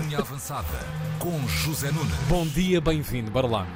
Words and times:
Linha 0.00 0.18
avançada 0.18 0.66
com 1.18 1.46
José 1.48 1.90
Nunes. 1.90 2.14
Bom 2.28 2.46
dia, 2.46 2.80
bem-vindo. 2.80 3.30
Bora 3.30 3.46
lá. 3.46 3.66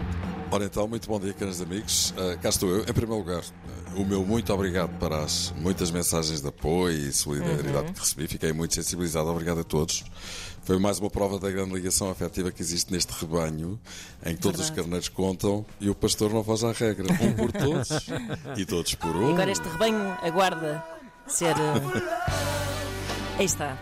Ora 0.51 0.65
então, 0.65 0.87
muito 0.87 1.09
bom 1.09 1.19
dia, 1.19 1.33
caros 1.33 1.61
amigos. 1.63 2.11
Uh, 2.17 2.39
cá 2.41 2.49
estou 2.51 2.69
eu. 2.69 2.81
Em 2.83 2.93
primeiro 2.93 3.17
lugar, 3.17 3.41
uh, 3.43 4.01
o 4.01 4.05
meu 4.05 4.25
muito 4.25 4.53
obrigado 4.53 4.91
para 4.99 5.23
as 5.25 5.53
muitas 5.57 5.91
mensagens 5.91 6.41
de 6.41 6.49
apoio 6.49 6.97
e 7.09 7.13
solidariedade 7.13 7.87
Uhum. 7.89 7.93
que 7.95 8.01
recebi. 8.01 8.29
Fiquei 8.29 8.53
muito 8.53 8.75
sensibilizado. 8.75 9.29
Obrigado 9.31 9.61
a 9.61 9.65
todos. 9.65 10.05
Foi 10.65 10.79
mais 10.79 10.99
uma 11.01 11.11
prova 11.11 11.39
da 11.39 11.51
grande 11.51 11.73
ligação 11.75 12.11
afetiva 12.11 12.53
que 12.53 12.63
existe 12.63 12.93
neste 12.93 13.13
rebanho, 13.19 13.81
em 14.25 14.35
que 14.37 14.41
todos 14.43 14.61
os 14.61 14.71
carneiros 14.71 15.09
contam 15.09 15.65
e 15.81 15.89
o 15.91 15.95
pastor 15.95 16.33
não 16.33 16.45
faz 16.45 16.63
à 16.63 16.71
regra. 16.73 17.07
Um 17.21 17.33
por 17.33 17.51
todos 17.51 17.89
e 18.57 18.65
todos 18.65 18.95
por 18.95 19.17
um. 19.17 19.33
Agora 19.33 19.51
este 19.51 19.67
rebanho 19.69 20.17
aguarda 20.23 20.85
ser. 21.27 21.57
eh, 21.57 23.39
Aí 23.39 23.47
está. 23.47 23.77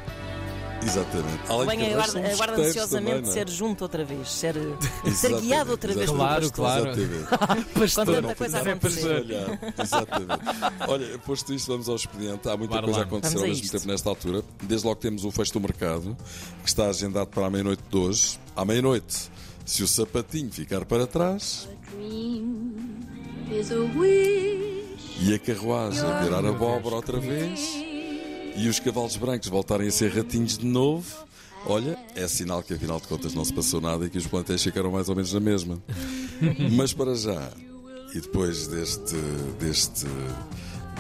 Exatamente. 0.83 1.41
Além 1.49 1.79
somos 2.11 2.31
aguarda 2.33 2.53
roteiros 2.53 2.77
ansiosamente 2.77 3.17
também, 3.17 3.31
é? 3.31 3.33
ser 3.33 3.49
junto 3.51 3.83
outra 3.83 4.05
vez, 4.05 4.31
ser, 4.31 4.55
ser 5.05 5.09
Exatamente, 5.09 5.43
guiado 5.47 5.71
outra 5.73 5.95
vez 5.95 6.11
Claro, 6.11 6.41
pastor. 6.51 6.53
claro. 6.53 6.91
Exatamente. 6.91 7.65
Pastor. 7.81 8.07
tanta 8.07 8.21
Não 8.23 8.35
coisa 8.35 8.59
acontecer. 8.59 9.07
olhar. 9.21 9.59
Exatamente. 9.79 10.43
Olha, 10.89 11.19
posto 11.19 11.53
isto, 11.55 11.71
vamos 11.73 11.89
ao 11.89 11.97
expediente. 11.97 12.49
Há 12.49 12.57
muita 12.57 12.75
Bora 12.75 12.85
coisa 12.85 12.99
lá. 12.99 13.05
a 13.05 13.07
acontecer 13.07 13.37
ao 13.39 13.43
mesmo 13.47 13.69
tempo 13.71 13.87
nesta 13.87 14.09
altura. 14.09 14.43
Desde 14.63 14.87
logo 14.87 15.01
temos 15.01 15.25
o 15.25 15.31
fecho 15.31 15.53
do 15.53 15.61
mercado, 15.61 16.17
que 16.63 16.69
está 16.69 16.87
agendado 16.89 17.27
para 17.29 17.47
a 17.47 17.51
meia-noite 17.51 17.83
de 17.91 17.97
hoje. 17.99 18.39
À 18.57 18.65
meia-noite, 18.65 19.31
se 19.65 19.83
o 19.83 19.89
sapatinho 19.89 20.51
ficar 20.51 20.85
para 20.85 21.07
trás 21.07 21.69
dream 21.93 22.75
is 23.51 23.71
a 23.71 23.77
wish. 23.99 25.21
e 25.21 25.35
a 25.35 25.39
carruagem 25.39 26.03
virar 26.23 26.45
abóbora 26.45 26.97
outra 26.97 27.19
vez 27.21 27.61
e 28.57 28.69
os 28.69 28.79
cavalos 28.79 29.17
brancos 29.17 29.49
voltarem 29.49 29.89
a 29.89 29.91
ser 29.91 30.13
ratinhos 30.13 30.59
de 30.59 30.67
novo. 30.67 31.07
Olha, 31.67 31.99
é 32.15 32.27
sinal 32.27 32.63
que 32.63 32.75
afinal 32.75 33.01
de 33.01 33.07
contas 33.07 33.35
não 33.35 33.45
se 33.45 33.53
passou 33.53 33.81
nada 33.81 34.07
e 34.07 34.11
que 34.11 34.19
os 34.19 34.27
plantéis 34.27 34.63
ficaram 34.63 34.91
mais 34.91 35.09
ou 35.09 35.15
menos 35.15 35.33
na 35.33 35.41
mesma. 35.41 35.79
Mas 36.73 36.93
para 36.93 37.15
já, 37.15 37.51
e 38.15 38.21
depois 38.21 38.67
deste, 38.67 39.17
deste, 39.59 40.07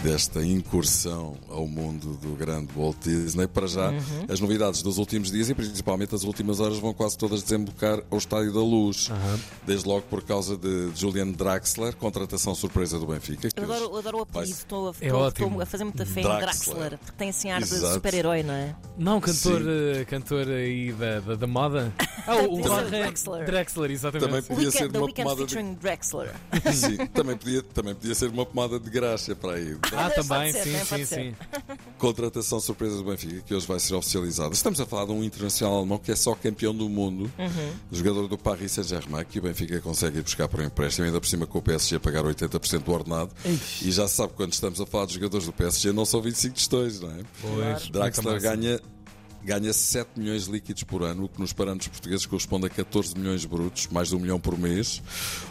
desta 0.03 0.43
incursão 0.45 1.37
ao 1.49 1.67
mundo 1.67 2.15
do 2.23 2.35
grande 2.35 2.73
Walt 2.75 2.97
Disney, 3.03 3.47
para 3.47 3.67
já, 3.67 3.93
as 4.29 4.41
novidades 4.41 4.83
dos 4.83 4.97
últimos 4.99 5.31
dias 5.31 5.51
e 5.51 5.55
principalmente 5.55 6.15
as 6.15 6.25
últimas 6.25 6.59
horas 6.59 6.79
vão 6.79 6.95
quase 6.95 7.19
todas 7.19 7.43
desembocar 7.43 8.03
ao 8.11 8.19
Estádio 8.19 8.53
da 8.53 8.61
Luz. 8.61 9.11
Desde 9.67 9.87
logo 9.87 10.03
por 10.03 10.23
causa 10.23 10.57
de 10.57 10.91
Julian 10.95 11.29
Draxler, 11.33 11.95
contratação 11.97 12.55
surpresa 12.55 12.99
do 12.99 13.07
Benfica. 13.07 13.49
Eu 13.55 13.65
adoro, 13.65 13.85
eu 13.85 13.97
adoro 13.99 14.19
o 14.19 14.23
apelido, 14.23 14.51
estou 14.53 14.89
a, 14.89 14.93
É 15.01 15.09
estou- 15.29 15.61
a 15.61 15.67
fazer 15.67 15.85
muita 15.85 16.07
fé 16.07 16.21
em 16.21 16.25
Draxler. 16.25 16.77
Draxler, 16.77 16.99
porque 16.99 17.13
tem 17.19 17.29
assim 17.31 17.51
ar 17.51 17.61
de 17.61 17.67
super-herói, 17.67 18.43
não 18.43 18.55
é? 18.55 18.75
Não, 18.97 19.21
cantor, 19.21 19.61
Sim. 19.61 20.01
eh, 20.01 20.05
cantor 20.07 20.49
aí 20.49 20.93
da, 20.93 21.21
da, 21.21 21.35
da 21.35 21.47
moda. 21.47 21.93
Ah, 22.27 22.37
o, 22.37 22.55
o 22.61 22.63
Drexler. 22.91 23.45
Drexler, 23.45 23.91
exatamente. 23.91 24.27
Também 24.27 24.43
podia 24.43 24.69
Weekend, 24.69 24.79
ser 24.79 24.93
the 24.93 24.99
uma 24.99 25.13
pomada 25.13 25.47
de... 25.47 25.63
Drexler. 25.75 26.31
Sim, 26.73 26.97
também 27.13 27.37
podia, 27.37 27.63
também 27.63 27.95
podia 27.95 28.15
ser 28.15 28.31
uma 28.31 28.47
pomada 28.47 28.79
de 28.81 28.89
graxa 28.91 29.35
para 29.37 29.53
aí. 29.55 29.77
Ah, 29.97 30.11
também, 30.11 30.53
ser, 30.53 30.65
sim, 30.65 30.85
sim, 30.85 31.05
sim. 31.05 31.35
Contratação 31.99 32.61
surpresa 32.61 32.97
do 32.97 33.05
Benfica, 33.05 33.43
que 33.43 33.55
hoje 33.55 33.67
vai 33.67 33.79
ser 33.79 33.95
oficializada. 33.95 34.55
Estamos 34.55 34.81
a 34.81 34.87
falar 34.87 35.07
de 35.07 35.13
um 35.13 35.23
internacional 35.23 35.79
alemão 35.79 35.99
que 35.99 36.13
é 36.13 36.17
só 36.17 36.35
campeão 36.35 36.75
do 36.75 36.89
mundo, 36.89 37.31
jogador 37.91 38.27
do 38.29 38.39
Paris 38.39 38.73
Saint-Germain, 38.73 39.25
que 39.25 39.39
o 39.39 39.43
Benfica 39.43 39.81
consegue 39.81 40.19
ir 40.19 40.23
buscar 40.23 40.49
por 40.49 40.61
um 40.61 40.65
empréstimo, 40.65 41.07
ainda 41.07 41.21
por 41.21 41.27
cima 41.27 41.47
com 41.47 41.59
o 41.59 41.63
PSG 41.63 41.97
a 41.97 42.01
pagar 42.01 42.25
80% 42.25 42.83
do 42.83 42.93
ordenado. 42.93 43.31
Ixi. 43.45 43.89
E 43.89 43.93
já 43.93 44.09
se 44.09 44.17
sabe, 44.17 44.33
quando 44.35 44.53
estamos 44.53 44.81
a 44.81 44.87
falar 44.87 45.07
de 45.07 45.15
jogadores 45.15 45.47
do 45.47 45.53
PSG, 45.53 45.93
não 45.93 46.05
são 46.05 46.23
25 46.23 46.55
tostões, 46.55 47.01
não 47.01 47.11
é? 47.11 47.21
Pois, 47.41 47.89
Draxler 47.91 48.41
ganha, 48.41 48.81
ganha 49.43 49.73
7 49.73 50.11
milhões 50.17 50.45
líquidos 50.45 50.83
por 50.85 51.03
ano, 51.03 51.25
o 51.25 51.29
que 51.29 51.41
nos 51.41 51.53
parâmetros 51.53 51.89
portugueses 51.89 52.27
corresponde 52.27 52.67
a 52.67 52.71
14 52.71 53.17
milhões 53.17 53.45
brutos, 53.45 53.89
mais 53.89 54.09
de 54.09 54.17
um 54.17 54.19
milhão 54.19 54.41
por 54.41 54.59
mês. 54.59 55.03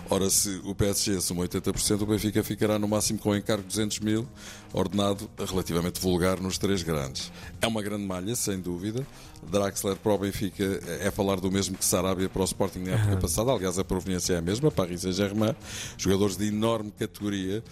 Ora, 0.09 0.29
se 0.29 0.61
o 0.63 0.73
PSG 0.73 1.17
assuma 1.17 1.47
80%, 1.47 2.01
o 2.01 2.05
Benfica 2.05 2.43
ficará 2.43 2.79
no 2.79 2.87
máximo 2.87 3.19
com 3.19 3.31
um 3.31 3.35
encargo 3.35 3.63
de 3.63 3.69
200 3.69 3.99
mil, 3.99 4.27
ordenado 4.73 5.29
relativamente 5.37 5.99
vulgar 5.99 6.39
nos 6.39 6.57
três 6.57 6.83
grandes. 6.83 7.31
É 7.61 7.67
uma 7.67 7.81
grande 7.81 8.05
malha, 8.05 8.35
sem 8.35 8.59
dúvida. 8.59 9.05
Draxler 9.49 9.95
para 9.95 10.13
o 10.13 10.17
Benfica 10.17 10.81
é 10.99 11.09
falar 11.11 11.39
do 11.39 11.51
mesmo 11.51 11.77
que 11.77 11.85
Sarabia 11.85 12.29
para 12.29 12.41
o 12.41 12.45
Sporting 12.45 12.79
na 12.79 12.91
época 12.91 13.17
passada. 13.17 13.51
Aliás, 13.51 13.79
a 13.79 13.83
proveniência 13.83 14.33
é 14.33 14.37
a 14.37 14.41
mesma, 14.41 14.69
Paris 14.69 15.01
Saint-Germain. 15.01 15.55
Jogadores 15.97 16.37
de 16.37 16.47
enorme 16.47 16.91
categoria 16.91 17.63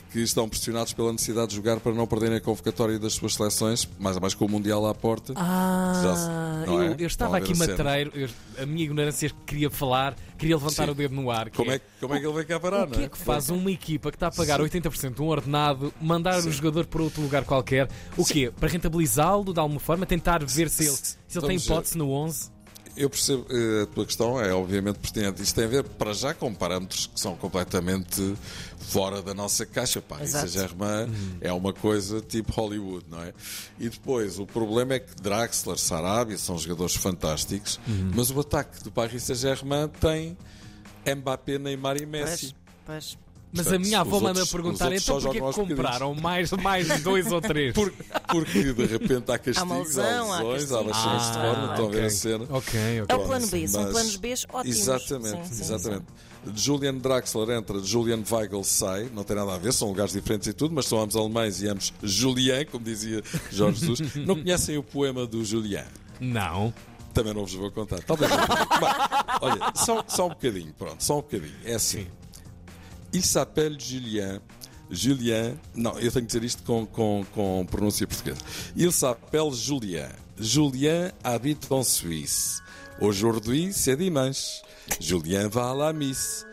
que 0.00 0.20
estão 0.20 0.48
pressionados 0.48 0.92
pela 0.92 1.12
necessidade 1.12 1.48
de 1.48 1.56
jogar 1.56 1.80
para 1.80 1.92
não 1.92 2.06
perderem 2.06 2.36
a 2.36 2.40
convocatória 2.40 2.98
das 2.98 3.12
suas 3.14 3.34
seleções, 3.34 3.88
mais 3.98 4.16
a 4.16 4.20
mais 4.20 4.34
com 4.34 4.44
o 4.44 4.48
Mundial 4.48 4.86
à 4.86 4.94
porta. 4.94 5.34
Já 5.34 6.16
se- 6.16 6.28
Ah, 6.28 6.64
não 6.66 6.82
é? 6.82 6.88
eu, 6.88 6.96
eu 6.98 7.06
estava 7.06 7.36
aqui 7.36 7.54
matreiro, 7.56 8.10
eu- 8.14 8.28
a 8.62 8.66
minha 8.66 8.84
ignorância 8.84 9.30
queria 9.46 9.70
falar, 9.70 10.16
queria 10.38 10.56
levantar 10.56 10.84
Sim. 10.86 10.90
o 10.90 10.94
dedo 10.94 11.14
no 11.14 11.30
ar. 11.30 11.50
que 11.50 11.56
Como 11.56 11.70
é, 11.72 11.78
que- 11.78 11.84
como 12.00 12.14
é 12.14 12.20
que 12.20 12.26
ele 12.26 12.34
vem 12.34 12.44
cá 12.46 12.60
parar, 12.60 12.84
O 12.86 12.90
que 12.90 12.98
não 12.98 13.04
é 13.04 13.08
que 13.08 13.18
faz 13.18 13.48
uma 13.50 13.70
equipa 13.70 14.10
que 14.10 14.16
está 14.16 14.28
a 14.28 14.30
pagar 14.32 14.60
80% 14.60 15.14
de 15.16 15.22
um 15.22 15.26
ordenado, 15.28 15.92
mandar 16.00 16.38
o 16.38 16.42
Sim. 16.42 16.50
jogador 16.52 16.86
para 16.86 17.02
outro 17.02 17.20
lugar 17.22 17.44
qualquer? 17.44 17.88
O 18.16 18.24
quê? 18.24 18.52
Para 18.58 18.68
rentabilizá-lo 18.68 19.52
de 19.52 19.58
alguma 19.60 19.80
forma? 19.80 20.06
Tentar 20.06 20.44
ver 20.44 20.68
se 20.70 20.84
ele, 20.86 20.96
se 20.96 21.38
ele 21.38 21.46
tem 21.46 21.56
hipótese 21.56 21.98
no 21.98 22.10
11? 22.10 22.51
Eu 22.96 23.08
percebo, 23.08 23.46
eh, 23.50 23.82
a 23.82 23.86
tua 23.86 24.04
questão 24.04 24.40
é 24.40 24.52
obviamente 24.52 24.98
pertinente. 24.98 25.42
Isto 25.42 25.54
tem 25.54 25.64
a 25.64 25.68
ver, 25.68 25.84
para 25.84 26.12
já, 26.12 26.34
com 26.34 26.52
parâmetros 26.54 27.06
que 27.06 27.18
são 27.18 27.34
completamente 27.36 28.34
fora 28.78 29.22
da 29.22 29.32
nossa 29.32 29.64
caixa. 29.64 30.02
Paris. 30.02 30.30
Saint-Germain 30.30 31.10
é 31.40 31.52
uma 31.52 31.72
coisa 31.72 32.20
tipo 32.20 32.52
Hollywood, 32.52 33.06
não 33.08 33.22
é? 33.22 33.32
E 33.78 33.88
depois, 33.88 34.38
o 34.38 34.46
problema 34.46 34.94
é 34.94 34.98
que 34.98 35.14
Draxler, 35.14 35.78
Sarabia 35.78 36.36
são 36.36 36.58
jogadores 36.58 36.94
fantásticos, 36.94 37.80
mas 38.14 38.30
o 38.30 38.40
ataque 38.40 38.82
do 38.84 38.90
Paris 38.90 39.22
Saint-Germain 39.22 39.88
tem 40.00 40.36
Mbappé, 41.06 41.58
Neymar 41.58 41.96
e 41.96 42.06
Messi. 42.06 42.54
Pois, 42.84 43.16
pois. 43.16 43.21
Mas 43.54 43.70
a 43.70 43.78
minha 43.78 44.00
avó 44.00 44.18
manda 44.18 44.46
perguntar, 44.46 44.90
então 44.92 45.20
só 45.20 45.30
porquê 45.30 45.40
compraram 45.40 46.14
mais, 46.14 46.50
mais 46.52 47.02
dois 47.02 47.30
ou 47.30 47.40
três? 47.40 47.74
Por- 47.74 47.92
porque 48.28 48.72
de 48.72 48.86
repente 48.86 49.30
há 49.30 49.38
castigos, 49.38 49.62
uma 49.70 49.78
lesão, 49.82 50.32
há 50.32 50.38
há 50.38 50.42
lesões, 50.42 50.72
há 50.72 50.82
baixões 50.82 51.26
de 51.26 51.32
forma, 51.34 51.70
estão 51.70 51.86
a 51.86 51.90
ver 51.90 52.04
a 52.04 52.10
cena. 52.10 52.46
Ok, 52.48 52.80
É 52.80 53.02
ok. 53.02 53.16
o 53.16 53.26
plano 53.26 53.46
B, 53.46 53.68
são 53.68 53.84
planos 53.90 54.16
B 54.16 54.34
ótimos. 54.52 54.78
Exatamente, 54.78 55.48
Sim, 55.48 55.54
sim, 55.54 55.60
exatamente. 55.62 56.04
Julian 56.56 56.94
Draxler 56.94 57.50
entra, 57.50 57.78
Julian 57.80 58.22
Weigl 58.28 58.64
sai, 58.64 59.08
não 59.14 59.22
tem 59.22 59.36
nada 59.36 59.54
a 59.54 59.58
ver, 59.58 59.72
são 59.72 59.88
lugares 59.88 60.12
diferentes 60.12 60.48
e 60.48 60.52
tudo, 60.52 60.74
mas 60.74 60.86
são 60.86 61.00
ambos 61.00 61.14
alemães 61.14 61.60
e 61.60 61.68
ambos 61.68 61.92
Julien, 62.02 62.64
como 62.66 62.84
dizia 62.84 63.22
Jorge 63.50 63.80
Jesus. 63.86 64.00
não 64.26 64.34
conhecem 64.36 64.76
o 64.78 64.82
poema 64.82 65.26
do 65.26 65.44
Julien? 65.44 65.84
Não. 66.18 66.72
Também 67.14 67.34
não 67.34 67.42
vos 67.44 67.52
vou 67.54 67.70
contar. 67.70 68.02
Talvez 68.02 68.30
não. 68.30 68.38
Bem, 68.48 68.48
olha, 69.42 69.72
só, 69.74 70.02
só 70.08 70.26
um 70.26 70.30
bocadinho, 70.30 70.72
pronto, 70.78 71.04
só 71.04 71.18
um 71.18 71.20
bocadinho. 71.22 71.54
É 71.64 71.74
assim. 71.74 72.06
Il 73.12 73.22
s'appelle 73.24 73.78
Julien. 73.78 74.40
Julien, 74.90 75.54
não, 75.74 75.92
eu 75.98 76.10
tenho 76.12 76.26
que 76.26 76.32
dizer 76.32 76.44
isto 76.44 76.62
com, 76.64 76.84
com, 76.86 77.24
com 77.34 77.66
pronúncia 77.70 78.06
portuguesa. 78.06 78.40
Il 78.76 78.92
s'appelle 78.92 79.50
Julien. 79.52 80.08
Julien 80.38 81.10
habite 81.24 81.66
en 81.72 81.82
Suisse. 81.82 82.60
Aujourd'hui, 83.00 83.72
c'est 83.72 83.96
dimanche. 83.96 84.60
Julien 85.00 85.48
va 85.48 85.70
à 85.70 85.74
la 85.74 85.92
misse. 85.92 86.44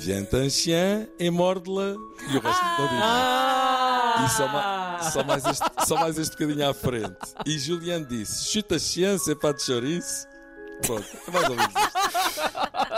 Vient 0.00 0.26
un 0.32 0.48
chien 0.48 1.06
et 1.20 1.30
morde-la. 1.30 1.94
E 2.32 2.36
o 2.36 2.40
resto 2.40 2.64
não 2.78 2.88
digo. 2.88 4.24
E 4.24 4.28
só, 4.36 4.48
ma- 4.48 5.10
só 5.12 5.24
mais 5.24 5.44
este, 5.44 5.66
só 5.86 5.94
mais 5.96 6.18
este 6.18 6.32
bocadinho 6.36 6.68
à 6.68 6.74
frente. 6.74 7.16
E 7.46 7.58
Julian 7.58 8.02
disse: 8.02 8.44
chuta 8.50 8.76
chien, 8.78 9.18
c'est 9.18 9.36
pas 9.38 9.52
de 9.52 9.62
chouriço. 9.62 10.26
Pronto, 10.82 11.04
é 11.26 11.30
mais 11.30 11.48
ou 11.48 11.54
menos. 11.56 11.72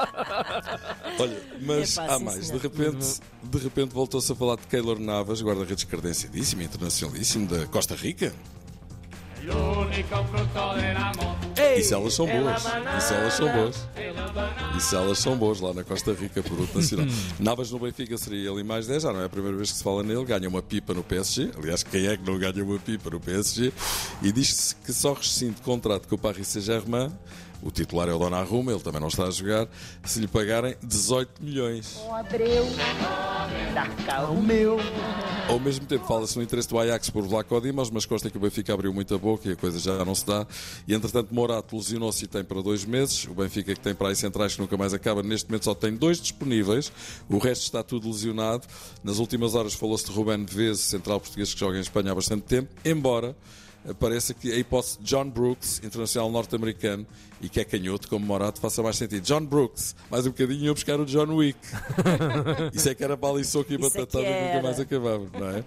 Olha, 1.19 1.43
mas 1.61 1.99
há 1.99 2.19
sim, 2.19 2.25
mais. 2.25 2.51
De 2.51 2.59
repente, 2.59 3.21
de 3.43 3.59
repente 3.59 3.93
voltou-se 3.93 4.31
a 4.31 4.35
falar 4.35 4.57
de 4.57 4.67
Keylor 4.67 4.99
Navas, 4.99 5.43
guarda-redes 5.43 5.85
credenciadíssimo, 5.85 6.63
internacionalíssimo 6.63 7.47
da 7.47 7.67
Costa 7.67 7.95
Rica. 7.95 8.33
E 11.77 11.83
se 11.83 11.95
elas 11.95 12.15
são 12.15 12.27
boas? 12.27 12.65
E 12.97 13.01
se 13.01 13.15
elas 13.15 13.35
são 13.35 13.53
boas? 13.53 13.89
E 14.77 14.81
se 14.81 14.95
elas 14.95 15.19
são 15.19 15.37
boas 15.37 15.61
lá 15.61 15.73
na 15.73 15.83
Costa 15.83 16.13
Rica, 16.13 16.43
produto 16.43 16.75
nacional? 16.75 17.07
Navas 17.41 17.71
no 17.71 17.79
Benfica 17.79 18.19
seria 18.19 18.51
ele 18.51 18.63
mais 18.63 18.87
10, 18.87 19.03
já 19.03 19.13
não 19.13 19.23
é 19.23 19.25
a 19.25 19.29
primeira 19.29 19.57
vez 19.57 19.71
que 19.71 19.79
se 19.79 19.85
fala 19.85 20.03
nele. 20.03 20.25
Ganha 20.25 20.49
uma 20.49 20.63
pipa 20.63 20.93
no 20.93 21.03
PSG. 21.03 21.51
Aliás, 21.57 21.83
quem 21.83 22.07
é 22.07 22.17
que 22.17 22.31
não 22.31 22.39
ganha 22.39 22.63
uma 22.63 22.79
pipa 22.79 23.09
no 23.11 23.19
PSG? 23.19 23.73
E 24.23 24.31
diz-se 24.31 24.77
que 24.77 24.93
só 24.93 25.15
rescinde 25.15 25.63
contrato 25.63 26.07
com 26.07 26.17
o 26.17 26.19
Paris 26.19 26.47
Saint-Germain. 26.49 27.11
O 27.63 27.71
titular 27.71 28.09
é 28.09 28.13
o 28.13 28.19
Donnarumma, 28.19 28.73
ele 28.73 28.81
também 28.81 29.01
não 29.01 29.09
está 29.09 29.25
a 29.25 29.31
jogar. 29.31 29.69
Se 30.05 30.19
lhe 30.21 30.27
pagarem 30.27 30.77
18 30.83 31.43
milhões. 31.43 32.01
Ao 35.49 35.59
mesmo 35.59 35.85
tempo, 35.87 36.07
fala-se 36.07 36.37
no 36.37 36.43
interesse 36.43 36.69
do 36.69 36.79
Ajax 36.79 37.11
por 37.11 37.23
Vlaco 37.25 37.61
Dimos, 37.61 37.91
mas 37.91 38.07
consta 38.07 38.31
que 38.31 38.37
o 38.37 38.41
Benfica 38.41 38.73
abriu 38.73 38.95
muita 38.95 39.19
boca 39.19 39.49
e 39.49 39.53
a 39.53 39.57
coisa 39.57 39.79
já 39.79 40.05
não 40.05 40.15
se 40.15 40.25
dá. 40.25 40.47
E 40.87 40.95
entretanto, 40.95 41.35
Morato 41.35 41.77
lesionou-se 41.77 42.25
e 42.25 42.29
tem 42.29 42.45
para 42.45 42.63
dois 42.63 42.85
meses. 42.85 43.27
O 43.27 43.35
Benfica, 43.35 43.75
que 43.75 43.81
tem 43.81 43.95
para 43.95 44.09
aí 44.09 44.17
centrais 44.17 44.55
que 44.55 44.61
nunca 44.61 44.77
mais 44.77 44.95
acaba, 44.95 45.23
neste 45.23 45.49
momento 45.49 45.65
só 45.65 45.75
tem 45.75 45.95
dois 45.95 46.21
disponíveis. 46.21 46.93
O 47.29 47.39
resto 47.39 47.65
está 47.65 47.83
tudo 47.83 48.09
lesionado. 48.09 48.67
Nas 49.03 49.19
últimas 49.19 49.55
horas 49.55 49.75
falou-se 49.75 50.07
de 50.07 50.13
Ruben 50.13 50.39
Neves, 50.39 50.81
central 50.81 51.21
português 51.21 51.53
que 51.53 51.61
joga 51.61 51.77
em 51.77 51.81
Espanha 51.81 52.13
há 52.13 52.15
bastante 52.15 52.43
tempo, 52.43 52.69
embora 52.85 53.35
parece 53.99 54.35
que 54.35 54.53
a 54.53 54.57
hipótese 54.57 54.99
de 54.99 55.05
John 55.05 55.29
Brooks, 55.31 55.81
internacional 55.85 56.31
norte-americano, 56.31 57.07
e 57.43 57.49
que 57.49 57.59
é 57.59 57.65
canhoto, 57.65 58.07
como 58.07 58.27
Morato, 58.27 58.61
faça 58.61 58.83
mais 58.83 58.97
sentido. 58.97 59.25
John 59.25 59.43
Brooks, 59.47 59.97
mais 60.11 60.27
um 60.27 60.31
bocadinho 60.31 60.67
ia 60.67 60.75
buscar 60.75 61.01
o 61.01 61.07
John 61.07 61.35
Wick. 61.37 61.59
Isso 62.75 62.89
é 62.91 62.95
que 62.95 63.03
era 63.03 63.17
bala 63.17 63.41
e 63.41 63.45
soco 63.45 63.73
e 63.73 63.77
é 63.77 63.79
batatada 63.79 64.23
que 64.25 64.45
nunca 64.47 64.63
mais 64.63 64.79
acabava, 64.81 65.27
não 65.33 65.49
é? 65.49 65.65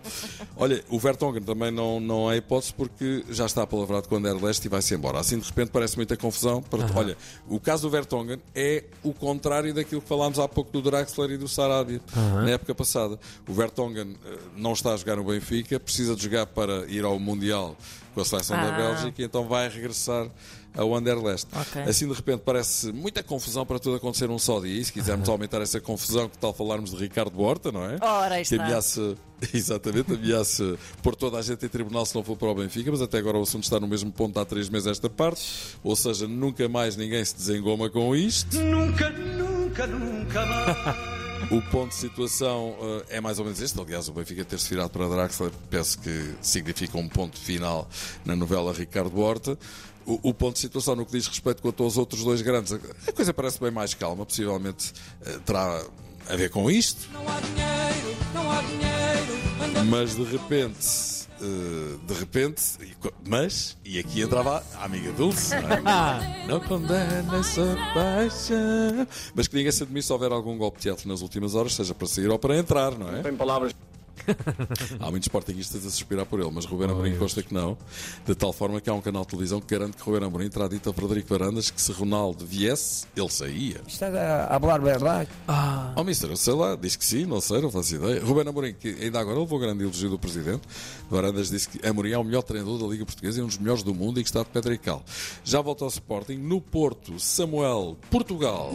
Olha, 0.55 0.83
o 0.89 0.99
Vertonghen 0.99 1.41
também 1.41 1.71
não, 1.71 1.99
não 1.99 2.31
é 2.31 2.37
hipótese 2.37 2.73
porque 2.75 3.23
já 3.29 3.47
está 3.47 3.63
apalavrado 3.63 4.07
com 4.07 4.13
o 4.13 4.17
Anderlecht 4.19 4.63
e 4.63 4.69
vai-se 4.69 4.93
embora. 4.93 5.19
Assim, 5.19 5.39
de 5.39 5.47
repente, 5.47 5.71
parece 5.71 5.95
muita 5.95 6.15
confusão. 6.15 6.61
Para- 6.61 6.83
Olha, 6.95 7.17
o 7.47 7.59
caso 7.59 7.87
do 7.87 7.89
Vertonghen 7.89 8.39
é 8.53 8.83
o 9.01 9.11
contrário 9.11 9.73
daquilo 9.73 10.01
que 10.01 10.07
falámos 10.07 10.37
há 10.37 10.47
pouco 10.47 10.71
do 10.71 10.79
Draxler 10.79 11.31
e 11.31 11.37
do 11.37 11.47
Sarabia, 11.47 11.99
na 12.15 12.51
época 12.51 12.75
passada. 12.75 13.19
O 13.47 13.53
Vertonghen 13.53 14.15
eh, 14.23 14.37
não 14.55 14.73
está 14.73 14.93
a 14.93 14.97
jogar 14.97 15.15
no 15.15 15.23
Benfica, 15.23 15.79
precisa 15.79 16.15
de 16.15 16.21
jogar 16.21 16.45
para 16.45 16.85
ir 16.85 17.03
ao 17.03 17.17
Mundial 17.17 17.75
com 18.13 18.21
a 18.21 18.25
seleção 18.25 18.55
da 18.57 18.69
Ah. 18.69 18.77
Bélgica 18.77 19.21
e 19.21 19.25
então 19.25 19.47
vai 19.47 19.67
regressar 19.69 20.27
ao 20.75 20.95
Anderlecht. 20.95 21.47
Ok. 21.55 21.81
Assim, 21.83 22.07
de 22.07 22.13
repente, 22.13 22.41
parece 22.43 22.91
muita 22.91 23.21
confusão 23.21 23.65
para 23.65 23.77
tudo 23.79 23.95
acontecer 23.95 24.27
num 24.27 24.39
só 24.39 24.59
dia. 24.59 24.79
E 24.79 24.83
se 24.83 24.91
quisermos 24.91 25.27
aumentar 25.29 25.61
essa 25.61 25.79
confusão, 25.79 26.27
que 26.29 26.37
tal 26.37 26.53
falarmos 26.53 26.91
de 26.91 26.97
Ricardo 26.97 27.39
Horta, 27.39 27.71
não 27.71 27.83
é? 27.85 27.97
Ora, 28.01 28.35
aí 28.35 28.43
que 28.45 28.53
está. 28.55 28.63
ameaça, 28.65 29.15
exatamente, 29.53 30.13
ameaça 30.13 30.77
pôr 31.03 31.15
toda 31.15 31.37
a 31.37 31.41
gente 31.41 31.65
em 31.65 31.69
tribunal 31.69 32.05
se 32.05 32.15
não 32.15 32.23
for 32.23 32.35
para 32.35 32.47
o 32.49 32.55
Benfica, 32.55 32.89
mas 32.91 33.01
até 33.01 33.17
agora 33.19 33.37
o 33.37 33.43
assunto 33.43 33.63
está 33.65 33.79
no 33.79 33.87
mesmo 33.87 34.11
ponto 34.11 34.39
há 34.39 34.45
três 34.45 34.67
meses 34.69 34.87
esta 34.87 35.09
parte, 35.09 35.43
ou 35.83 35.95
seja, 35.95 36.27
nunca 36.27 36.67
mais 36.67 36.95
ninguém 36.95 37.23
se 37.23 37.35
desengoma 37.35 37.89
com 37.89 38.15
isto. 38.15 38.57
Nunca, 38.59 39.09
nunca, 39.11 39.85
nunca 39.87 40.45
mais. 40.45 41.12
O 41.51 41.61
ponto 41.61 41.89
de 41.89 41.95
situação 41.95 42.75
eh, 43.09 43.17
é 43.17 43.21
mais 43.21 43.37
ou 43.37 43.45
menos 43.45 43.61
este. 43.61 43.79
Aliás, 43.79 44.07
o 44.07 44.13
Benfica 44.13 44.43
ter-se 44.43 44.69
virado 44.69 44.89
para 44.89 45.07
Draxler 45.07 45.51
penso 45.69 45.99
que 45.99 46.33
significa 46.41 46.97
um 46.97 47.07
ponto 47.07 47.37
final 47.37 47.87
na 48.25 48.35
novela 48.35 48.73
Ricardo 48.73 49.19
Horta. 49.19 49.57
O, 50.05 50.29
o 50.29 50.33
ponto 50.33 50.55
de 50.55 50.59
situação 50.59 50.95
no 50.95 51.05
que 51.05 51.11
diz 51.11 51.27
respeito 51.27 51.61
quanto 51.61 51.83
aos 51.83 51.97
outros 51.97 52.23
dois 52.23 52.41
grandes, 52.41 52.73
a 52.73 53.11
coisa 53.11 53.33
parece 53.33 53.59
bem 53.59 53.71
mais 53.71 53.93
calma, 53.93 54.25
possivelmente 54.25 54.93
eh, 55.25 55.39
terá 55.45 55.83
a 56.29 56.35
ver 56.35 56.49
com 56.49 56.69
isto. 56.69 57.09
Não 57.11 57.21
há 57.21 57.39
dinheiro, 57.39 58.17
não 58.33 58.51
há 58.51 58.61
dinheiro. 58.61 59.52
Mas 59.81 60.15
de 60.15 60.23
repente, 60.23 61.27
eh, 61.41 61.97
de 62.07 62.13
repente, 62.13 62.61
mas, 63.27 63.77
e 63.83 63.99
aqui 63.99 64.21
entrava 64.21 64.63
a 64.75 64.85
amiga 64.85 65.11
Dulce, 65.11 65.55
não 65.59 65.69
é? 65.69 66.45
Não 66.47 66.59
condena 66.59 67.37
essa 67.37 67.75
paixão. 67.93 69.07
Mas 69.33 69.47
que 69.47 69.55
ninguém 69.55 69.71
se 69.71 69.83
admire 69.83 70.03
se 70.03 70.11
houver 70.11 70.31
algum 70.31 70.57
golpe 70.57 70.77
de 70.77 70.83
teatro 70.83 71.07
nas 71.07 71.21
últimas 71.21 71.55
horas, 71.55 71.73
seja 71.73 71.93
para 71.93 72.07
sair 72.07 72.29
ou 72.29 72.37
para 72.39 72.57
entrar, 72.57 72.97
não 72.97 73.15
é? 73.15 73.21
Tem 73.21 73.35
palavras. 73.35 73.73
Há 74.99 75.09
muitos 75.09 75.27
sportinguistas 75.27 75.85
a 75.85 75.89
suspirar 75.89 76.25
por 76.25 76.39
ele, 76.39 76.51
mas 76.51 76.65
Ruben 76.65 76.89
Amorim 76.89 77.15
consta 77.17 77.41
que 77.43 77.53
não. 77.53 77.77
De 78.25 78.35
tal 78.35 78.53
forma 78.53 78.79
que 78.79 78.89
há 78.89 78.93
um 78.93 79.01
canal 79.01 79.23
de 79.23 79.29
televisão 79.29 79.59
que 79.59 79.67
garante 79.67 79.97
que 79.97 80.03
Ruben 80.03 80.27
Amorim 80.27 80.49
terá 80.49 80.67
dito 80.67 80.89
a 80.89 80.93
Frederico 80.93 81.29
Varandas 81.29 81.69
que 81.69 81.81
se 81.81 81.91
Ronaldo 81.91 82.45
viesse, 82.45 83.05
ele 83.15 83.29
saía. 83.29 83.81
Está 83.87 84.47
a 84.49 84.59
falar 84.59 84.79
verdade. 84.79 85.29
Oh, 85.95 86.03
mister, 86.03 86.35
sei 86.37 86.53
lá, 86.53 86.75
diz 86.75 86.95
que 86.95 87.05
sim, 87.05 87.25
não 87.25 87.41
sei, 87.41 87.61
não 87.61 87.71
faço 87.71 87.95
ideia. 87.95 88.23
Ruben 88.23 88.47
Amorim, 88.47 88.73
que 88.73 88.89
ainda 89.01 89.19
agora 89.19 89.39
levou 89.39 89.59
grande 89.59 89.83
elogio 89.83 90.09
do 90.09 90.19
presidente, 90.19 90.61
Varandas 91.09 91.49
disse 91.49 91.69
que 91.69 91.85
Amorim 91.85 92.11
é 92.11 92.17
o 92.17 92.23
melhor 92.23 92.43
treinador 92.43 92.79
da 92.79 92.87
Liga 92.87 93.05
Portuguesa 93.05 93.39
e 93.39 93.43
um 93.43 93.47
dos 93.47 93.57
melhores 93.57 93.83
do 93.83 93.93
mundo 93.93 94.19
e 94.19 94.23
que 94.23 94.29
está 94.29 94.41
de 94.41 94.49
pedra 94.49 94.73
e 94.73 94.77
cal. 94.77 95.03
Já 95.43 95.61
volta 95.61 95.83
ao 95.83 95.89
Sporting, 95.89 96.37
no 96.37 96.61
Porto, 96.61 97.19
Samuel, 97.19 97.97
Portugal. 98.09 98.71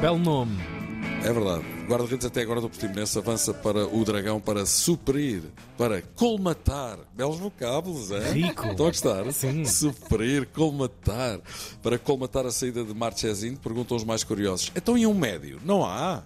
Belo 0.00 0.18
nome. 0.18 0.79
É 1.22 1.32
verdade. 1.32 1.62
Guarda-redes 1.86 2.26
até 2.26 2.40
agora 2.40 2.60
do 2.60 2.68
Portimonense 2.68 3.18
avança 3.18 3.52
para 3.52 3.86
o 3.86 4.04
Dragão 4.04 4.40
para 4.40 4.64
suprir, 4.64 5.42
para 5.76 6.00
colmatar. 6.16 6.98
Belos 7.14 7.38
vocábulos, 7.38 8.10
é? 8.10 8.32
Rico. 8.32 8.66
Estão 8.68 8.86
a 8.86 8.88
gostar? 8.88 9.32
Sim. 9.32 9.64
Suprir, 9.66 10.46
colmatar. 10.46 11.40
Para 11.82 11.98
colmatar 11.98 12.46
a 12.46 12.50
saída 12.50 12.82
de 12.82 12.94
Marchesin, 12.94 13.54
perguntam 13.54 13.96
os 13.96 14.04
mais 14.04 14.24
curiosos. 14.24 14.72
Então 14.74 14.96
e 14.96 15.06
um 15.06 15.14
médio? 15.14 15.60
Não 15.64 15.84
há? 15.84 16.22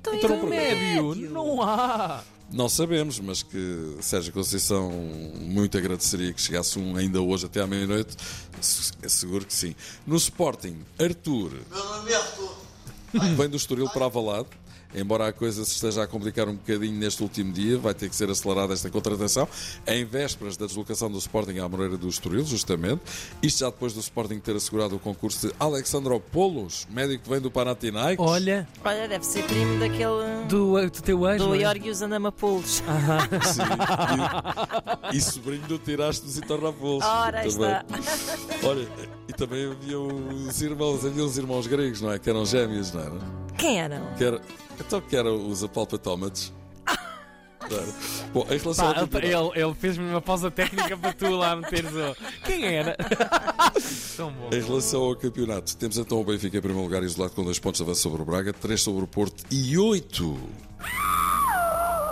Então, 0.00 0.14
Então 0.14 0.30
não 0.30 0.36
e 0.36 0.40
o 0.42 0.48
Médio, 0.48 1.30
não 1.30 1.62
há. 1.62 2.22
Não 2.50 2.68
sabemos, 2.68 3.18
mas 3.18 3.42
que 3.42 3.96
Sérgio 4.00 4.32
Conceição 4.32 4.90
muito 5.40 5.76
agradeceria 5.76 6.32
que 6.32 6.40
chegasse 6.40 6.78
um 6.78 6.96
ainda 6.96 7.20
hoje 7.20 7.46
até 7.46 7.60
à 7.60 7.66
meia-noite. 7.66 8.16
É 9.02 9.08
seguro 9.08 9.44
que 9.44 9.52
sim. 9.52 9.74
No 10.06 10.16
Sporting, 10.16 10.78
Arthur. 10.98 11.52
Vem 13.36 13.48
do 13.48 13.56
Estoril 13.56 13.88
para 13.90 14.06
Avalado. 14.06 14.46
Embora 14.94 15.26
a 15.28 15.32
coisa 15.32 15.62
se 15.64 15.72
esteja 15.72 16.04
a 16.04 16.06
complicar 16.06 16.48
um 16.48 16.54
bocadinho 16.54 16.96
neste 16.98 17.22
último 17.22 17.52
dia, 17.52 17.76
vai 17.76 17.92
ter 17.92 18.08
que 18.08 18.16
ser 18.16 18.30
acelerada 18.30 18.72
esta 18.72 18.88
contratação, 18.88 19.46
em 19.86 20.04
vésperas 20.06 20.56
da 20.56 20.64
deslocação 20.64 21.10
do 21.10 21.18
Sporting 21.18 21.58
à 21.58 21.68
Moreira 21.68 21.98
do 21.98 22.08
Estoril, 22.08 22.44
justamente. 22.46 23.02
Isto 23.42 23.58
já 23.60 23.66
depois 23.66 23.92
do 23.92 24.00
Sporting 24.00 24.38
ter 24.38 24.56
assegurado 24.56 24.96
o 24.96 24.98
concurso 24.98 25.48
de 25.48 25.54
Alexandropoulos, 25.58 26.86
médico 26.88 27.24
que 27.24 27.28
vem 27.30 27.40
do 27.40 27.50
Panathinaikos. 27.50 28.24
Olha, 28.24 28.66
Olha, 28.84 29.08
deve 29.08 29.26
ser 29.26 29.44
primo 29.44 29.78
daquele. 29.80 30.44
do, 30.48 30.80
do 30.80 31.02
teu 31.02 31.28
ex, 31.28 31.42
Do 31.42 31.54
é? 31.54 31.58
Iorgios 31.58 32.00
Andamapoulos. 32.00 32.76
Sim, 33.52 33.62
e, 35.12 35.16
e 35.16 35.20
sobrinho 35.20 35.66
do 35.66 35.78
Tirastos 35.78 36.38
e 36.38 36.40
Tornapolos. 36.40 37.04
Ora, 37.04 37.46
está. 37.46 37.84
Olha, 38.62 38.88
também 39.36 39.70
havia 39.70 39.98
os 39.98 40.62
irmãos, 40.62 41.04
havia 41.04 41.24
os 41.24 41.36
irmãos 41.38 41.66
gregos, 41.66 42.00
não 42.00 42.12
é? 42.12 42.18
Que 42.18 42.30
eram 42.30 42.44
gêmeos, 42.46 42.92
não 42.92 43.00
era? 43.00 43.14
Quem 43.58 43.80
eram? 43.80 44.14
Que 44.16 44.24
era 44.24 44.40
então 44.80 45.00
que 45.00 45.16
eram 45.16 45.48
os 45.48 45.62
era? 47.74 47.94
Bom, 48.32 48.46
em 48.50 48.58
relação 48.58 48.84
Pá, 48.92 49.00
ao 49.00 49.06
campeonato- 49.08 49.52
ele, 49.56 49.64
ele 49.64 49.74
fez-me 49.74 50.04
uma 50.08 50.20
pausa 50.20 50.50
técnica 50.50 50.96
para 50.96 51.12
tu 51.12 51.30
lá 51.30 51.56
meteres 51.56 51.90
o. 51.92 52.16
Quem 52.44 52.64
era? 52.64 52.96
Tão 54.16 54.30
bom. 54.32 54.50
Em 54.52 54.60
relação 54.62 55.02
ao 55.02 55.16
campeonato, 55.16 55.76
temos 55.76 55.98
então 55.98 56.20
o 56.20 56.24
Benfica 56.24 56.56
em 56.58 56.60
primeiro 56.60 56.84
lugar, 56.84 57.02
isolado 57.02 57.34
com 57.34 57.42
dois 57.44 57.58
pontos 57.58 57.78
de 57.78 57.84
avanço 57.84 58.02
sobre 58.02 58.22
o 58.22 58.24
Braga, 58.24 58.52
três 58.52 58.82
sobre 58.82 59.02
o 59.04 59.06
Porto 59.06 59.44
e 59.50 59.76
oito. 59.78 60.38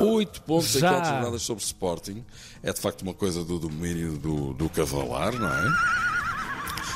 Oito 0.00 0.42
pontos 0.42 0.74
em 0.74 0.80
Já. 0.80 0.90
quatro 0.90 1.10
jornadas 1.10 1.42
sobre 1.42 1.62
o 1.62 1.64
Sporting. 1.64 2.24
É 2.62 2.72
de 2.72 2.80
facto 2.80 3.02
uma 3.02 3.14
coisa 3.14 3.44
do 3.44 3.58
domínio 3.60 4.18
do, 4.18 4.52
do 4.54 4.68
cavalar, 4.68 5.32
não 5.38 5.48
é? 5.48 6.13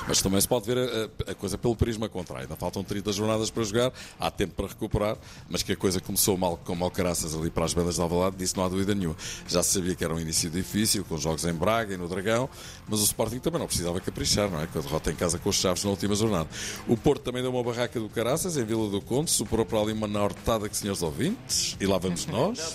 Mas 0.08 0.22
também 0.22 0.40
se 0.40 0.48
pode 0.48 0.64
ver 0.64 0.78
a, 0.78 1.30
a 1.32 1.34
coisa 1.34 1.58
pelo 1.58 1.76
prisma 1.76 2.08
contrário. 2.08 2.44
Ainda 2.44 2.56
faltam 2.56 2.82
30 2.82 3.12
jornadas 3.12 3.50
para 3.50 3.62
jogar, 3.62 3.92
há 4.18 4.30
tempo 4.30 4.54
para 4.54 4.66
recuperar, 4.68 5.16
mas 5.50 5.62
que 5.62 5.72
a 5.72 5.76
coisa 5.76 6.00
começou 6.00 6.36
mal 6.38 6.58
com 6.64 6.74
malcaraças 6.74 7.34
ali 7.34 7.50
para 7.50 7.66
as 7.66 7.74
bandas 7.74 7.96
de 7.96 8.00
Alvalade, 8.00 8.36
disso 8.36 8.56
não 8.56 8.64
há 8.64 8.68
dúvida 8.68 8.94
nenhuma. 8.94 9.16
Já 9.46 9.62
se 9.62 9.74
sabia 9.74 9.94
que 9.94 10.02
era 10.02 10.14
um 10.14 10.18
início 10.18 10.48
difícil, 10.48 11.04
com 11.04 11.18
jogos 11.18 11.44
em 11.44 11.52
Braga 11.52 11.92
e 11.92 11.96
no 11.98 12.08
Dragão, 12.08 12.48
mas 12.88 13.00
o 13.00 13.04
Sporting 13.04 13.38
também 13.38 13.60
não 13.60 13.66
precisava 13.66 14.00
caprichar, 14.00 14.50
não 14.50 14.62
é? 14.62 14.66
Com 14.66 14.78
a 14.78 14.82
derrota 14.82 15.10
em 15.10 15.14
casa 15.14 15.38
com 15.38 15.50
os 15.50 15.56
Chaves 15.56 15.84
na 15.84 15.90
última 15.90 16.14
jornada. 16.14 16.48
O 16.86 16.96
Porto 16.96 17.22
também 17.22 17.42
deu 17.42 17.50
uma 17.52 17.62
barraca 17.62 18.00
do 18.00 18.08
Caraças, 18.08 18.56
em 18.56 18.64
Vila 18.64 18.88
do 18.88 19.02
Conde, 19.02 19.30
superou 19.30 19.66
para 19.66 19.78
ali 19.78 19.92
uma 19.92 20.06
nortada 20.06 20.68
que 20.68 20.76
senhores 20.76 21.02
ouvintes, 21.02 21.76
e 21.78 21.86
lá 21.86 21.98
vamos 21.98 22.24
nós. 22.26 22.74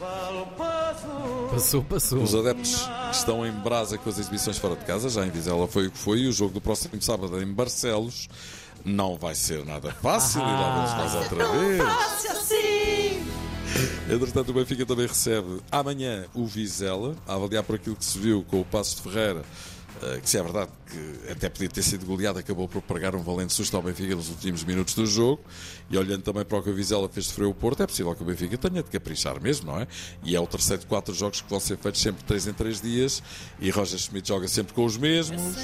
Passou, 1.54 1.84
passou. 1.84 2.24
Os 2.24 2.34
adeptos 2.34 2.90
que 3.12 3.16
estão 3.16 3.46
em 3.46 3.52
brasa 3.52 3.96
com 3.96 4.10
as 4.10 4.18
exibições 4.18 4.58
fora 4.58 4.76
de 4.76 4.84
casa, 4.86 5.08
já 5.08 5.24
em 5.24 5.30
Vizela 5.30 5.68
foi 5.68 5.86
o 5.86 5.92
que 5.92 5.98
foi, 6.00 6.22
e 6.22 6.28
o 6.28 6.32
jogo 6.32 6.52
do 6.52 6.60
próximo 6.60 7.00
sábado 7.00 7.40
em 7.40 7.46
Barcelos 7.46 8.28
não 8.84 9.18
vai 9.18 9.36
ser 9.36 9.64
nada 9.64 9.92
fácil, 9.92 10.42
e 10.42 10.44
lá 10.44 10.76
vamos 10.76 11.14
nós 11.14 11.24
outra 11.24 11.52
vez. 11.52 12.26
assim! 12.26 13.24
Entretanto, 14.10 14.50
o 14.50 14.54
Benfica 14.54 14.84
também 14.84 15.06
recebe 15.06 15.62
amanhã 15.72 16.26
o 16.34 16.46
Vizela, 16.46 17.16
a 17.28 17.36
avaliar 17.36 17.64
por 17.64 17.76
aquilo 17.76 17.96
que 17.96 18.06
se 18.06 18.18
viu 18.18 18.44
com 18.50 18.60
o 18.60 18.66
Passo 18.66 18.96
de 18.96 19.04
Ferreira, 19.04 19.44
que 20.22 20.30
se 20.30 20.38
é 20.38 20.44
verdade 20.44 20.70
que 20.90 21.32
até 21.32 21.50
podia 21.50 21.70
ter 21.70 21.82
sido 21.82 22.06
goleado, 22.06 22.40
acabou 22.40 22.68
por 22.68 22.82
pregar 22.82 23.16
um 23.16 23.24
valente 23.24 23.54
susto 23.54 23.76
ao 23.76 23.84
Benfica 23.84 24.16
nos 24.16 24.30
últimos 24.30 24.64
minutos 24.64 24.94
do 24.94 25.06
jogo. 25.06 25.42
E 25.90 25.98
olhando 25.98 26.22
também 26.22 26.46
para 26.46 26.58
o 26.58 26.64
que 26.64 26.70
o 26.70 26.74
Vizela 26.74 27.10
fez 27.10 27.28
sofrer 27.28 27.46
o 27.46 27.54
Porto, 27.54 27.84
é 27.84 27.88
possível 27.88 28.14
que 28.16 28.22
o 28.22 28.26
Benfica 28.26 28.58
tenha 28.58 28.84
de 28.84 28.90
caprichar 28.90 29.42
mesmo, 29.42 29.72
não 29.72 29.80
é? 29.80 29.88
E 30.24 30.36
é 30.36 30.40
o 30.40 30.48
terceiro 30.48 30.82
de 30.82 30.88
quatro 30.88 31.14
jogos 31.14 31.42
que 31.42 31.50
vão 31.50 31.60
ser 31.60 31.78
feitos 31.78 32.02
sempre 32.02 32.24
três 32.24 32.48
em 32.48 32.54
três 32.54 32.82
dias. 32.82 33.22
E 33.60 33.70
Roger 33.70 34.00
Schmidt 34.00 34.28
joga 34.28 34.48
sempre 34.48 34.74
com 34.74 34.86
os 34.86 34.98
mesmos. 34.98 35.42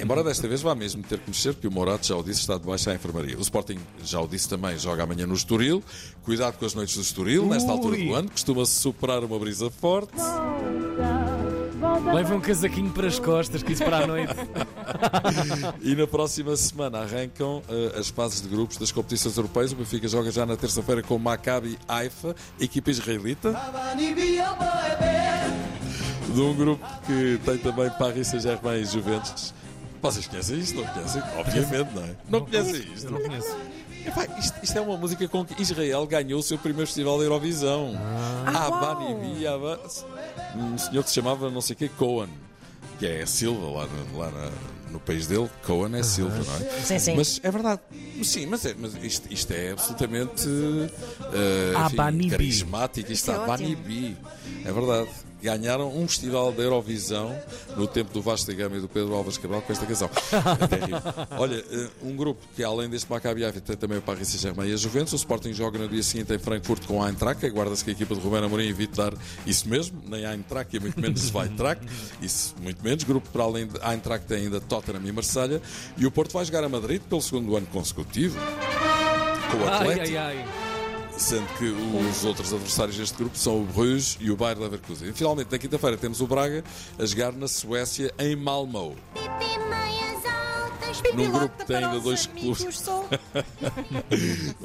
Embora 0.00 0.24
desta 0.24 0.48
vez 0.48 0.62
vá 0.62 0.74
mesmo 0.74 1.02
ter 1.02 1.18
que 1.18 1.28
mexer, 1.28 1.52
porque 1.52 1.68
o 1.68 1.70
Morato 1.70 2.06
já 2.06 2.16
o 2.16 2.22
disse, 2.22 2.40
está 2.40 2.58
debaixo 2.58 2.86
da 2.86 2.94
enfermaria. 2.94 3.36
O 3.36 3.42
Sporting 3.42 3.78
já 4.02 4.20
o 4.20 4.26
disse 4.26 4.48
também, 4.48 4.78
joga 4.78 5.02
amanhã 5.02 5.26
no 5.26 5.34
Estoril. 5.34 5.82
Cuidado 6.22 6.58
com 6.58 6.64
as 6.64 6.74
noites 6.74 6.94
do 6.94 7.02
Estoril, 7.02 7.46
nesta 7.46 7.70
altura 7.70 7.96
do 7.96 8.14
ano, 8.14 8.30
costuma-se 8.30 8.74
superar 8.74 9.22
uma 9.24 9.38
brisa 9.38 9.70
forte. 9.70 10.12
Leva 12.04 12.34
um 12.34 12.40
casaquinho 12.40 12.90
para 12.90 13.06
as 13.06 13.18
costas, 13.18 13.62
que 13.62 13.72
isso 13.72 13.84
para 13.84 13.98
a 13.98 14.06
noite. 14.06 14.34
E 15.82 15.94
na 15.94 16.06
próxima 16.06 16.56
semana 16.56 17.00
arrancam 17.00 17.62
eh, 17.68 17.98
as 17.98 18.08
fases 18.08 18.40
de 18.40 18.48
grupos 18.48 18.78
das 18.78 18.90
competições 18.90 19.36
europeias. 19.36 19.72
O 19.72 19.76
Benfica 19.76 20.08
joga 20.08 20.30
já 20.30 20.46
na 20.46 20.56
terça-feira 20.56 21.02
com 21.02 21.16
o 21.16 21.18
Maccabi 21.18 21.78
Haifa, 21.86 22.34
equipa 22.58 22.90
israelita, 22.90 23.54
de 26.34 26.40
um 26.40 26.54
grupo 26.54 26.84
que 27.06 27.38
tem 27.44 27.58
também 27.58 27.90
Paris 27.90 28.28
Saint-Germain 28.28 28.80
e 28.80 28.84
Juventus. 28.84 29.52
Vocês 30.00 30.26
conhecem 30.26 30.58
isto? 30.58 30.76
Não 30.76 30.86
conhecem? 30.86 31.22
Obviamente, 31.36 31.94
não 31.94 32.04
é? 32.04 32.16
Não 32.28 32.40
conhecem 32.44 32.92
isto? 32.94 33.10
Não 33.10 33.20
conheço. 33.20 33.56
Epá, 34.08 34.26
isto, 34.38 34.54
isto 34.62 34.76
é 34.78 34.80
uma 34.80 34.96
música 34.96 35.28
com 35.28 35.44
que 35.44 35.60
Israel 35.60 36.06
ganhou 36.06 36.40
o 36.40 36.42
seu 36.42 36.58
primeiro 36.58 36.86
festival 36.86 37.18
da 37.18 37.24
Eurovisão. 37.24 37.94
Ah, 38.46 38.64
a 38.64 38.68
uau. 38.68 38.80
Bani 38.80 39.46
Aba, 39.46 39.80
um 40.56 40.78
senhor 40.78 41.02
que 41.02 41.08
se 41.10 41.14
chamava 41.16 41.50
não 41.50 41.60
sei 41.60 41.74
o 41.74 41.76
que, 41.76 41.88
Cohen, 41.90 42.28
que 42.98 43.06
é 43.06 43.24
Silva 43.26 43.66
lá, 43.80 43.86
no- 43.86 44.18
lá 44.18 44.30
na- 44.30 44.50
no 44.90 44.98
país 44.98 45.26
dele. 45.26 45.50
Cohen 45.64 45.94
é 45.98 46.02
Silva, 46.02 46.34
não 46.36 46.56
é? 46.66 46.70
Sim, 46.80 46.98
sim. 46.98 47.14
Mas 47.16 47.40
é 47.42 47.50
verdade. 47.50 47.80
Sim, 48.24 48.46
mas, 48.46 48.64
é, 48.64 48.74
mas 48.78 48.94
isto, 49.02 49.30
isto 49.32 49.52
é 49.52 49.72
absolutamente 49.72 50.48
A 51.76 51.86
enfim, 51.86 51.96
carismático. 52.30 53.12
Isto 53.12 53.30
é. 53.30 53.34
É 54.64 54.72
verdade. 54.72 55.10
Ganharam 55.42 55.88
um 55.96 56.06
festival 56.08 56.52
da 56.52 56.62
Eurovisão 56.62 57.36
no 57.76 57.86
tempo 57.86 58.12
do 58.12 58.20
Vasco 58.20 58.46
da 58.50 58.54
Gama 58.54 58.76
e 58.76 58.80
do 58.80 58.88
Pedro 58.88 59.14
Alves 59.14 59.38
Cabral 59.38 59.62
com 59.62 59.72
esta 59.72 59.86
canção. 59.86 60.08
Rio. 60.08 60.96
Olha, 61.38 61.64
eh, 61.70 61.88
um 62.02 62.16
grupo 62.16 62.40
que 62.56 62.64
além 62.64 62.88
deste 62.88 63.08
Maccabi 63.10 63.44
Haifa 63.44 63.60
tem 63.60 63.76
também 63.76 63.98
o 63.98 64.02
Paris 64.02 64.28
Saint-Germain 64.28 64.68
e 64.68 64.72
a 64.72 64.76
Juventus. 64.76 65.12
O 65.12 65.16
Sporting 65.16 65.52
joga 65.52 65.78
no 65.78 65.88
dia 65.88 66.02
seguinte 66.02 66.32
em 66.34 66.38
Frankfurt 66.38 66.84
com 66.86 67.02
a 67.02 67.08
Eintracht. 67.08 67.44
Aguarda-se 67.46 67.84
que 67.84 67.90
a 67.90 67.92
equipa 67.92 68.14
de 68.14 68.20
Rubén 68.20 68.44
Amorim 68.44 68.68
evite 68.68 68.96
dar 68.96 69.12
isso 69.46 69.68
mesmo, 69.68 70.02
nem 70.06 70.24
a 70.24 70.34
Eintracht 70.34 70.74
e 70.76 70.80
muito 70.80 71.00
menos 71.00 71.20
Zweitracht. 71.20 71.82
Isso, 72.20 72.54
muito 72.60 72.82
menos. 72.82 73.04
Grupo 73.04 73.28
para 73.30 73.44
além 73.44 73.66
de 73.66 73.78
Eintracht 73.82 74.26
tem 74.26 74.44
ainda 74.44 74.60
Tottenham 74.60 75.02
e 75.06 75.12
Marselha. 75.12 75.62
E 75.96 76.04
o 76.06 76.10
Porto 76.10 76.32
vai 76.32 76.44
jogar 76.44 76.64
a 76.64 76.68
Madrid 76.68 77.00
pelo 77.02 77.22
segundo 77.22 77.56
ano 77.56 77.66
consecutivo. 77.66 78.38
Com 79.50 79.58
o 79.58 79.68
Ai, 79.68 79.74
Atlético 79.76 80.16
ai, 80.18 80.36
ai. 80.38 80.44
Sendo 81.18 81.46
que 81.58 81.64
os 81.64 82.24
outros 82.24 82.52
adversários 82.52 82.96
deste 82.96 83.16
grupo 83.16 83.36
são 83.36 83.62
o 83.62 83.64
Bruges 83.64 84.16
e 84.20 84.30
o 84.30 84.36
Bayer 84.36 84.58
Leverkusen. 84.58 85.08
E 85.08 85.12
finalmente, 85.12 85.50
na 85.50 85.58
quinta-feira, 85.58 85.96
temos 85.96 86.20
o 86.20 86.26
Braga 86.26 86.64
a 86.98 87.04
jogar 87.04 87.32
na 87.32 87.48
Suécia, 87.48 88.12
em 88.18 88.36
Malmö. 88.36 88.94
Num 91.14 91.30
grupo 91.30 91.56
que 91.58 91.64
tem 91.66 91.76
ainda 91.76 92.00
dois 92.00 92.26
clubes. 92.26 92.88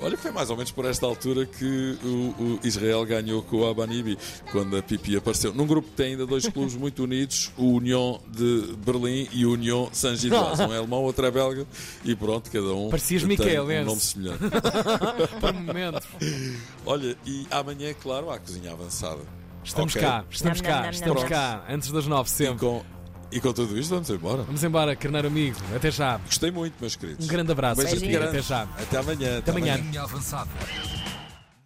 Olha, 0.01 0.17
foi 0.17 0.31
mais 0.31 0.49
ou 0.49 0.55
menos 0.57 0.71
por 0.71 0.85
esta 0.85 1.05
altura 1.05 1.45
que 1.45 1.97
o, 2.03 2.35
o 2.43 2.59
Israel 2.63 3.05
ganhou 3.05 3.41
com 3.43 3.57
o 3.57 3.67
Abanibi, 3.69 4.17
quando 4.51 4.77
a 4.77 4.81
Pipi 4.81 5.17
apareceu. 5.17 5.53
Num 5.53 5.65
grupo 5.67 5.89
que 5.89 5.95
tem 5.95 6.11
ainda 6.13 6.25
dois 6.25 6.47
clubes 6.47 6.75
muito 6.75 7.03
unidos, 7.03 7.51
o 7.57 7.71
União 7.73 8.19
de 8.27 8.75
Berlim 8.85 9.27
e 9.31 9.45
o 9.45 9.53
União 9.53 9.89
Saint-Gilloise. 9.91 10.61
Um 10.63 10.73
é 10.73 10.77
alemão, 10.77 11.03
outro 11.03 11.25
é 11.25 11.31
belga, 11.31 11.65
e 12.03 12.15
pronto, 12.15 12.49
cada 12.51 12.73
um 12.73 12.89
Parecias 12.89 13.21
tem 13.21 13.29
Miquel, 13.29 13.65
um 13.65 13.85
nome 13.85 13.99
semelhante. 14.01 14.39
Por 15.39 15.53
momentos. 15.53 16.07
Olha, 16.85 17.17
e 17.25 17.47
amanhã, 17.51 17.93
claro, 18.01 18.29
há 18.29 18.35
a 18.35 18.39
cozinha 18.39 18.71
avançada. 18.71 19.21
Estamos 19.63 19.95
Ok. 19.95 20.01
cá, 20.01 20.25
estamos 20.29 20.61
Nam, 20.61 20.67
cá, 20.67 20.75
nam, 20.75 20.81
nam, 20.83 20.91
estamos 20.91 21.23
cá. 21.23 21.63
Antes 21.69 21.91
das 21.91 22.05
nove, 22.05 22.27
E 22.29 22.31
sempre. 22.31 22.59
com, 22.59 22.83
e 23.35 23.41
com 23.41 23.53
tudo 23.53 23.77
isto, 23.77 23.89
vamos 23.89 24.09
embora. 24.09 24.43
Vamos 24.43 24.63
embora, 24.63 24.95
carneiro 24.95 25.27
amigo. 25.27 25.57
Até 25.75 25.91
já. 25.91 26.17
Gostei 26.17 26.51
muito, 26.51 26.73
meus 26.79 26.95
querijos. 26.95 27.23
Um 27.25 27.27
grande 27.27 27.51
abraço. 27.51 27.81
Beijinho 27.81 28.17
Até 28.17 28.31
grande. 28.31 28.47
já. 28.47 28.63
Até 28.63 28.97
amanhã. 28.97 29.37
Até 29.39 29.51
amanhã. 29.51 29.75
Linha 29.77 30.01
avançada. 30.03 30.49